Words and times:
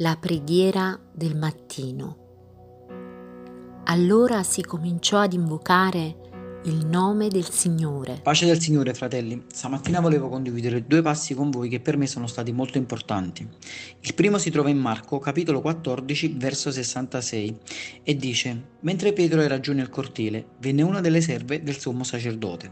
La 0.00 0.16
preghiera 0.16 0.96
del 1.12 1.36
mattino. 1.36 3.82
Allora 3.86 4.44
si 4.44 4.62
cominciò 4.62 5.18
ad 5.18 5.32
invocare 5.32 6.60
il 6.66 6.86
nome 6.86 7.26
del 7.26 7.50
Signore. 7.50 8.20
Pace 8.22 8.46
del 8.46 8.60
Signore, 8.60 8.94
fratelli. 8.94 9.46
Stamattina 9.52 9.98
volevo 9.98 10.28
condividere 10.28 10.86
due 10.86 11.02
passi 11.02 11.34
con 11.34 11.50
voi 11.50 11.68
che 11.68 11.80
per 11.80 11.96
me 11.96 12.06
sono 12.06 12.28
stati 12.28 12.52
molto 12.52 12.78
importanti. 12.78 13.48
Il 13.98 14.14
primo 14.14 14.38
si 14.38 14.50
trova 14.50 14.68
in 14.68 14.78
Marco, 14.78 15.18
capitolo 15.18 15.60
14, 15.60 16.34
verso 16.36 16.70
66, 16.70 17.58
e 18.04 18.16
dice: 18.16 18.66
Mentre 18.80 19.12
Pietro 19.12 19.40
era 19.40 19.58
giù 19.58 19.72
nel 19.72 19.88
cortile, 19.88 20.50
venne 20.60 20.82
una 20.82 21.00
delle 21.00 21.20
serve 21.20 21.64
del 21.64 21.78
sommo 21.78 22.04
sacerdote. 22.04 22.70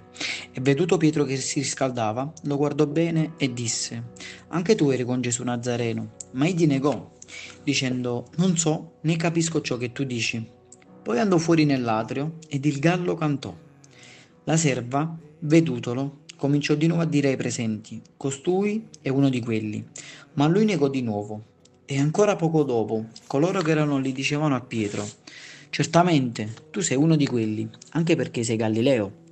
E 0.52 0.60
veduto 0.60 0.96
Pietro 0.96 1.24
che 1.24 1.36
si 1.38 1.58
riscaldava, 1.58 2.32
lo 2.44 2.56
guardò 2.56 2.86
bene 2.86 3.32
e 3.36 3.52
disse: 3.52 4.12
Anche 4.48 4.76
tu 4.76 4.90
eri 4.90 5.04
con 5.04 5.20
Gesù 5.20 5.42
Nazareno. 5.42 6.14
Ma 6.32 6.46
egli 6.46 6.66
negò, 6.66 7.14
dicendo: 7.62 8.28
Non 8.36 8.56
so 8.56 8.98
né 9.02 9.16
capisco 9.16 9.60
ciò 9.60 9.76
che 9.76 9.92
tu 9.92 10.04
dici. 10.04 10.44
Poi 11.02 11.18
andò 11.18 11.38
fuori 11.38 11.64
nell'atrio 11.64 12.38
ed 12.48 12.64
il 12.64 12.78
gallo 12.78 13.14
cantò. 13.14 13.54
La 14.44 14.56
serva, 14.56 15.16
vedutolo, 15.40 16.24
cominciò 16.36 16.74
di 16.74 16.86
nuovo 16.86 17.02
a 17.02 17.06
dire 17.06 17.28
ai 17.28 17.36
presenti, 17.36 18.00
costui 18.16 18.86
è 19.00 19.08
uno 19.08 19.28
di 19.28 19.40
quelli, 19.40 19.84
ma 20.34 20.46
lui 20.46 20.64
negò 20.64 20.88
di 20.88 21.02
nuovo. 21.02 21.54
E 21.84 21.98
ancora 21.98 22.36
poco 22.36 22.64
dopo, 22.64 23.06
coloro 23.26 23.62
che 23.62 23.70
erano 23.70 23.98
lì 23.98 24.12
dicevano 24.12 24.56
a 24.56 24.60
Pietro, 24.60 25.06
certamente 25.70 26.52
tu 26.70 26.80
sei 26.80 26.96
uno 26.96 27.16
di 27.16 27.26
quelli, 27.26 27.68
anche 27.90 28.16
perché 28.16 28.42
sei 28.42 28.56
Galileo. 28.56 29.24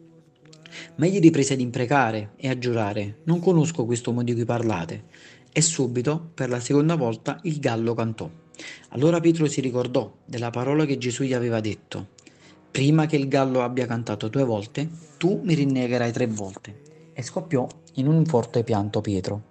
Ma 0.96 1.06
egli 1.06 1.20
riprese 1.20 1.54
ad 1.54 1.60
imprecare 1.60 2.32
e 2.36 2.48
a 2.48 2.58
giurare, 2.58 3.18
non 3.24 3.40
conosco 3.40 3.84
quest'uomo 3.84 4.22
di 4.22 4.34
cui 4.34 4.44
parlate. 4.44 5.04
E 5.52 5.60
subito, 5.60 6.30
per 6.34 6.48
la 6.48 6.60
seconda 6.60 6.96
volta, 6.96 7.38
il 7.42 7.58
gallo 7.60 7.94
cantò. 7.94 8.28
Allora 8.90 9.20
Pietro 9.20 9.46
si 9.46 9.60
ricordò 9.60 10.12
della 10.24 10.50
parola 10.50 10.84
che 10.84 10.98
Gesù 10.98 11.24
gli 11.24 11.32
aveva 11.32 11.60
detto, 11.60 12.08
prima 12.70 13.06
che 13.06 13.16
il 13.16 13.28
gallo 13.28 13.62
abbia 13.62 13.86
cantato 13.86 14.28
due 14.28 14.44
volte, 14.44 14.88
tu 15.16 15.40
mi 15.44 15.54
rinnegherai 15.54 16.12
tre 16.12 16.26
volte. 16.26 17.10
E 17.12 17.22
scoppiò 17.22 17.66
in 17.94 18.08
un 18.08 18.24
forte 18.24 18.64
pianto 18.64 19.00
Pietro. 19.00 19.42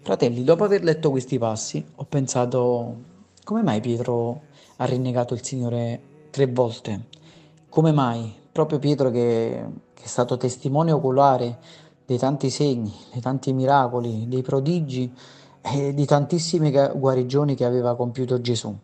Fratelli, 0.00 0.44
dopo 0.44 0.64
aver 0.64 0.82
letto 0.82 1.10
questi 1.10 1.38
passi, 1.38 1.84
ho 1.94 2.04
pensato, 2.04 3.02
come 3.44 3.62
mai 3.62 3.80
Pietro 3.80 4.42
ha 4.76 4.84
rinnegato 4.84 5.34
il 5.34 5.44
Signore 5.44 6.00
tre 6.30 6.46
volte? 6.46 7.06
Come 7.68 7.92
mai 7.92 8.32
proprio 8.52 8.78
Pietro 8.78 9.10
che, 9.10 9.64
che 9.94 10.04
è 10.04 10.06
stato 10.06 10.36
testimone 10.36 10.92
oculare 10.92 11.58
dei 12.04 12.18
tanti 12.18 12.50
segni, 12.50 12.94
dei 13.10 13.22
tanti 13.22 13.52
miracoli, 13.54 14.28
dei 14.28 14.42
prodigi 14.42 15.12
e 15.62 15.94
di 15.94 16.04
tantissime 16.04 16.70
guarigioni 16.94 17.54
che 17.54 17.64
aveva 17.64 17.96
compiuto 17.96 18.40
Gesù? 18.40 18.76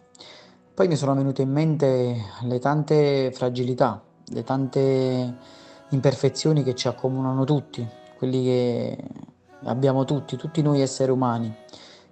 Poi 0.73 0.89
mi 0.89 0.97
sono 0.97 1.15
venute 1.15 1.43
in 1.43 1.51
mente 1.51 2.17
le 2.43 2.59
tante 2.61 3.31
fragilità, 3.33 4.03
le 4.27 4.45
tante 4.45 5.37
imperfezioni 5.91 6.63
che 6.63 6.75
ci 6.75 6.89
accomunano 6.89 7.45
tutti, 7.45 7.87
quelli 8.17 8.45
che 8.45 9.05
abbiamo 9.65 10.05
tutti, 10.05 10.37
tutti 10.37 10.63
noi 10.63 10.81
esseri 10.81 11.11
umani. 11.11 11.53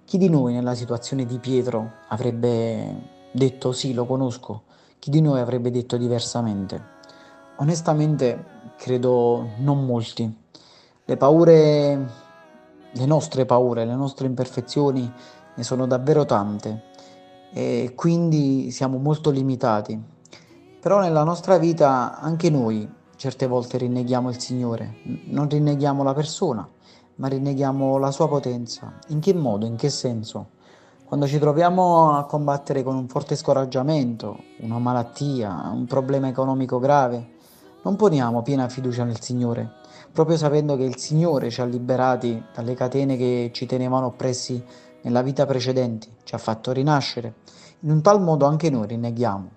Chi 0.03 0.17
di 0.17 0.29
noi 0.29 0.53
nella 0.53 0.75
situazione 0.75 1.25
di 1.25 1.39
Pietro 1.39 1.93
avrebbe 2.09 3.29
detto 3.31 3.71
sì, 3.71 3.93
lo 3.93 4.05
conosco? 4.05 4.63
Chi 4.99 5.09
di 5.09 5.21
noi 5.21 5.39
avrebbe 5.39 5.71
detto 5.71 5.97
diversamente? 5.97 6.96
Onestamente 7.59 8.45
credo 8.77 9.49
non 9.57 9.83
molti. 9.83 10.45
Le 11.03 11.17
paure, 11.17 12.09
le 12.91 13.05
nostre 13.05 13.45
paure, 13.45 13.83
le 13.83 13.95
nostre 13.95 14.27
imperfezioni 14.27 15.11
ne 15.55 15.63
sono 15.63 15.87
davvero 15.87 16.23
tante 16.25 16.83
e 17.51 17.93
quindi 17.95 18.69
siamo 18.69 18.99
molto 18.99 19.31
limitati. 19.31 19.99
Però 20.79 20.99
nella 20.99 21.23
nostra 21.23 21.57
vita 21.57 22.19
anche 22.19 22.51
noi 22.51 22.87
certe 23.15 23.47
volte 23.47 23.77
rinneghiamo 23.77 24.29
il 24.29 24.39
Signore, 24.39 24.97
non 25.25 25.49
rinneghiamo 25.49 26.03
la 26.03 26.13
persona, 26.13 26.69
ma 27.15 27.27
rinneghiamo 27.27 27.97
la 27.97 28.11
sua 28.11 28.27
potenza. 28.27 28.99
In 29.07 29.19
che 29.19 29.33
modo, 29.33 29.65
in 29.65 29.75
che 29.75 29.89
senso? 29.89 30.49
Quando 31.05 31.25
ci 31.25 31.39
troviamo 31.39 32.15
a 32.15 32.25
combattere 32.25 32.83
con 32.83 32.95
un 32.95 33.07
forte 33.07 33.35
scoraggiamento, 33.35 34.37
una 34.59 34.77
malattia, 34.77 35.71
un 35.73 35.85
problema 35.85 36.27
economico 36.27 36.77
grave, 36.79 37.35
non 37.87 37.95
poniamo 37.95 38.41
piena 38.41 38.67
fiducia 38.67 39.05
nel 39.05 39.21
Signore, 39.21 39.75
proprio 40.11 40.35
sapendo 40.35 40.75
che 40.75 40.83
il 40.83 40.97
Signore 40.97 41.49
ci 41.49 41.61
ha 41.61 41.63
liberati 41.63 42.43
dalle 42.53 42.73
catene 42.73 43.15
che 43.15 43.51
ci 43.53 43.65
tenevano 43.65 44.07
oppressi 44.07 44.61
nella 45.03 45.21
vita 45.21 45.45
precedente, 45.45 46.07
ci 46.25 46.35
ha 46.35 46.37
fatto 46.37 46.73
rinascere. 46.73 47.35
In 47.81 47.91
un 47.91 48.01
tal 48.01 48.21
modo 48.21 48.45
anche 48.45 48.69
noi 48.69 48.87
rinneghiamo. 48.87 49.51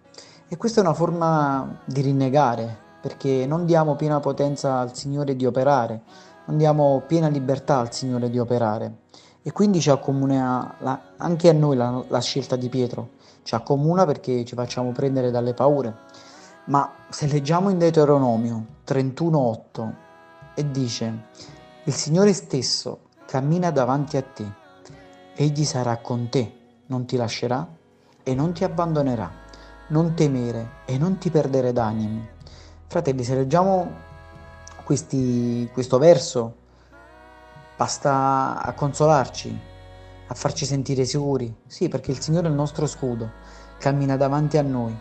E 0.47 0.57
questa 0.57 0.81
è 0.81 0.85
una 0.85 0.95
forma 0.95 1.81
di 1.85 2.03
rinnegare, 2.03 2.79
perché 3.03 3.47
non 3.47 3.67
diamo 3.67 3.97
piena 3.97 4.21
potenza 4.21 4.79
al 4.79 4.95
Signore 4.95 5.35
di 5.35 5.45
operare, 5.45 6.03
non 6.45 6.57
diamo 6.57 7.03
piena 7.09 7.27
libertà 7.27 7.81
al 7.81 7.93
Signore 7.93 8.31
di 8.31 8.39
operare. 8.39 8.99
E 9.43 9.51
quindi 9.51 9.81
ci 9.81 9.91
accomuna 9.91 10.77
la, 10.79 11.01
anche 11.17 11.49
a 11.49 11.53
noi 11.53 11.75
la, 11.75 12.01
la 12.07 12.21
scelta 12.21 12.55
di 12.55 12.69
Pietro, 12.69 13.09
ci 13.43 13.57
accomuna 13.57 14.07
perché 14.07 14.45
ci 14.45 14.55
facciamo 14.55 14.93
prendere 14.93 15.33
dalle 15.33 15.53
paure. 15.53 16.29
Ma 16.71 16.91
se 17.09 17.27
leggiamo 17.27 17.69
in 17.71 17.79
Deuteronomio 17.79 18.67
31.8 18.87 19.93
e 20.55 20.71
dice, 20.71 21.25
il 21.85 21.93
Signore 21.93 22.33
stesso 22.33 23.09
cammina 23.27 23.71
davanti 23.71 24.17
a 24.17 24.23
te 24.23 24.59
Egli 25.41 25.65
sarà 25.65 25.97
con 25.97 26.29
te, 26.29 26.53
non 26.87 27.07
ti 27.07 27.17
lascerà 27.17 27.67
e 28.23 28.35
non 28.35 28.53
ti 28.53 28.63
abbandonerà. 28.63 29.31
Non 29.89 30.15
temere 30.15 30.83
e 30.85 30.99
non 30.99 31.17
ti 31.17 31.31
perdere 31.31 31.73
d'animo. 31.73 32.27
Fratelli, 32.87 33.25
se 33.25 33.35
leggiamo 33.35 33.91
questi, 34.85 35.67
questo 35.73 35.97
verso, 35.97 36.57
basta 37.75 38.61
a 38.61 38.73
consolarci, 38.75 39.61
a 40.27 40.35
farci 40.35 40.67
sentire 40.67 41.07
sicuri. 41.07 41.53
Sì, 41.67 41.89
perché 41.89 42.11
il 42.11 42.21
Signore 42.21 42.49
è 42.49 42.51
il 42.51 42.57
nostro 42.57 42.87
scudo, 42.87 43.31
cammina 43.79 44.19
davanti 44.19 44.59
a 44.59 44.63
noi. 44.63 44.95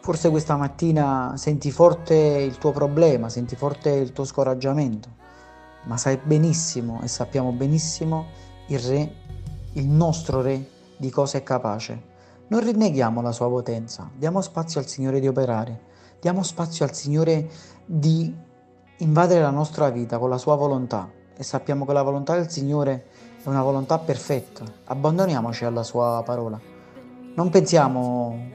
Forse 0.00 0.30
questa 0.30 0.56
mattina 0.56 1.34
senti 1.36 1.70
forte 1.70 2.14
il 2.14 2.58
tuo 2.58 2.70
problema, 2.72 3.28
senti 3.28 3.56
forte 3.56 3.90
il 3.90 4.12
tuo 4.12 4.24
scoraggiamento, 4.24 5.08
ma 5.84 5.96
sai 5.96 6.18
benissimo 6.22 7.00
e 7.02 7.08
sappiamo 7.08 7.52
benissimo 7.52 8.26
il 8.68 8.78
Re 8.78 9.24
il 9.76 9.86
nostro 9.86 10.40
Re 10.40 10.68
di 10.96 11.10
cosa 11.10 11.38
è 11.38 11.42
capace. 11.42 12.14
Non 12.48 12.60
rinneghiamo 12.60 13.20
la 13.20 13.32
sua 13.32 13.48
potenza, 13.48 14.08
diamo 14.14 14.40
spazio 14.40 14.80
al 14.80 14.86
Signore 14.86 15.20
di 15.20 15.28
operare, 15.28 15.80
diamo 16.20 16.42
spazio 16.42 16.84
al 16.84 16.94
Signore 16.94 17.48
di 17.84 18.34
invadere 18.98 19.40
la 19.40 19.50
nostra 19.50 19.90
vita 19.90 20.18
con 20.18 20.30
la 20.30 20.38
sua 20.38 20.54
volontà 20.54 21.10
e 21.36 21.42
sappiamo 21.42 21.84
che 21.84 21.92
la 21.92 22.02
volontà 22.02 22.34
del 22.34 22.50
Signore 22.50 23.06
è 23.42 23.48
una 23.48 23.62
volontà 23.62 23.98
perfetta. 23.98 24.64
Abbandoniamoci 24.84 25.64
alla 25.64 25.82
sua 25.82 26.22
parola. 26.24 26.58
Non 27.34 27.50
pensiamo 27.50 28.50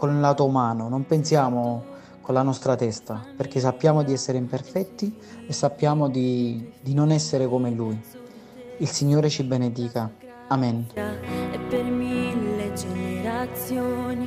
con 0.00 0.14
il 0.14 0.20
lato 0.20 0.46
umano, 0.46 0.88
non 0.88 1.04
pensiamo 1.04 1.84
con 2.22 2.32
la 2.32 2.40
nostra 2.40 2.74
testa, 2.74 3.22
perché 3.36 3.60
sappiamo 3.60 4.02
di 4.02 4.14
essere 4.14 4.38
imperfetti 4.38 5.14
e 5.46 5.52
sappiamo 5.52 6.08
di, 6.08 6.72
di 6.80 6.94
non 6.94 7.10
essere 7.10 7.46
come 7.46 7.70
Lui. 7.70 8.00
Il 8.78 8.88
Signore 8.88 9.28
ci 9.28 9.42
benedica. 9.42 10.10
Amen. 10.48 10.86
E 10.94 11.58
per 11.68 11.84
mille 11.84 12.72
generazioni, 12.72 14.26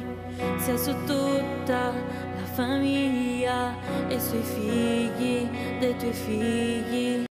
sia 0.59 0.77
su 0.77 0.91
tutta 1.07 1.89
la 1.89 2.45
famiglia 2.53 3.73
e 4.07 4.19
sui 4.19 4.43
figli 4.43 5.49
dei 5.79 5.97
tuoi 5.97 6.13
figli. 6.13 7.25